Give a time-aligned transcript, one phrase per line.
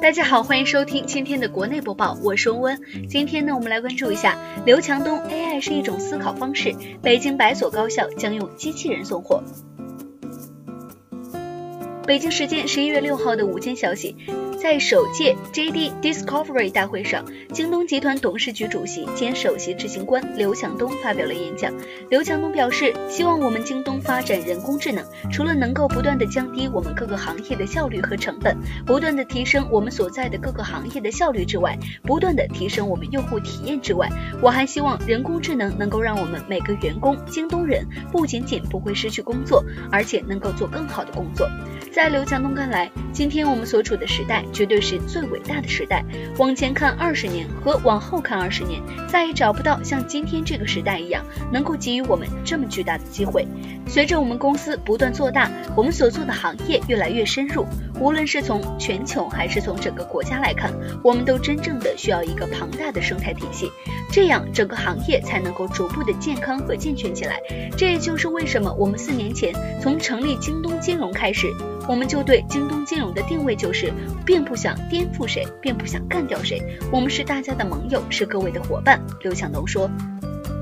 [0.00, 2.80] 大家好，欢迎收听今天的国内播报，我是温温。
[3.06, 9.44] 今天呢，我们来关注一下刘强东 AI 是一种思考方式，北京百所高校将用机器人送货。
[12.10, 14.16] 北京时间十一月六号的午间消息。
[14.60, 21.72] 在首届 JD Discovery 大会上，京东集团董事局主席兼首席执行官刘强东发表了演讲。
[22.10, 34.10] 刘强东表示，希望我们京东发展人工智能，除了能够不断的降低我们各个行业的效率和成本，不断的提升我们所在的各个行业的效率之外，不断的提升我们用户体验之外，
[34.42, 41.48] 我还希望人工智能能够让我们每个员工京东人不仅仅不会失去工作，而且能够做更好的工作。
[41.92, 46.02] 在在刘强东看来，今天我们所处的时代绝对是最伟大的时代。
[46.38, 53.46] 往前看二十年和往后看二十年，再也找不到像今天这个时代一样能够给予我们这么巨大的机会。
[53.86, 57.66] 随着我们公司不断做大，我们所做的行业越来越深入。
[58.00, 60.72] 无论是从全球还是从整个国家来看，
[61.04, 63.70] 我们都真正的需要一个庞大的生态体系，
[64.10, 67.38] 这样整个行业才能够逐步的健康和健全起来。
[67.76, 71.46] 这也就是为什么我们四年前从成立京东金融开始。
[71.88, 73.92] 我们就对京东金融的定位就是，
[74.24, 79.00] 并不想颠覆谁，并不想干掉谁，我们是大家的盟友，是各位的伙伴。
[79.20, 79.90] 刘强东说。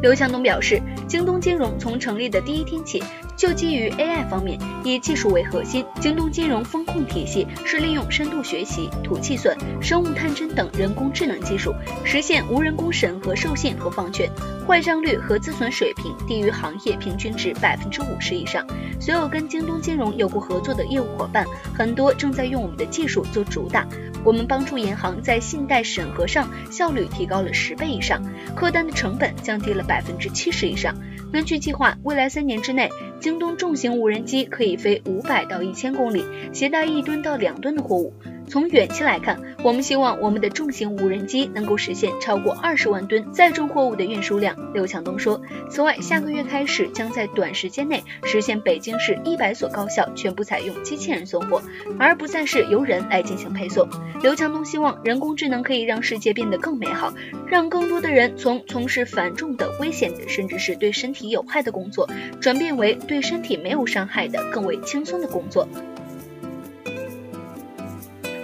[0.01, 3.03] 刘强东表示，京东金融从成立的第一天起。
[3.39, 11.73] 就基于 AI 方面，以技术为核心，京东金融风控体系是利用深度学习、图计算、生物探针等人工智能技术，
[12.05, 14.29] 实现无人工审核授信和放权，
[14.67, 18.67] 坏账率和自损水平低于行业平均值百分之五十以上。
[18.99, 23.87] 所有跟京东金融有过合作的业务伙伴，很多正在用我们的技术做主打。
[24.25, 28.21] 我们帮助银行在信贷审核上效率提高了十倍以上，
[28.57, 30.93] 客单的成本降低了百分之七十以上。
[31.31, 32.89] 根据计划，未来三年之内。
[33.21, 38.15] 京东重型无人机可以飞五百到一千公里，携带一吨到两吨的货物。
[38.49, 44.57] 从远期来看，我们希望我们的重型无人机能够实现超过二十万吨载重货物的运输量。
[44.73, 51.63] 刘强东说，此外，下个月开始将在短时间内实现北京市一百所高校全部采用机器人送货，
[51.99, 53.89] 而不再是由人来进行配送。
[54.23, 57.13] 刘强东希望人工智能可以让世界变得更美好，
[57.47, 62.09] 让更多的人从从事繁重的、危险的，甚至是对身体有害的工作，
[62.41, 65.69] 转变为对身体没有伤害的、更为轻松的工作。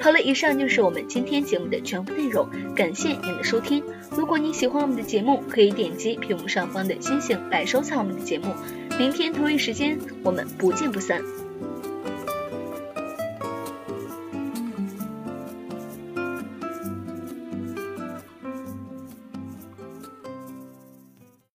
[0.04, 3.82] 好了，以上就是我们今天节目的全部内容，感谢您的收听。
[4.10, 8.54] 如果您喜欢我们的节目，可以点击屏幕上方的星星来收藏我们的节目。
[8.98, 11.22] 明天同一时间，我们不见不散。